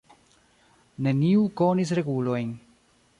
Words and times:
Neniu 1.07 1.45
konis 1.61 1.91
regulojn. 1.99 2.51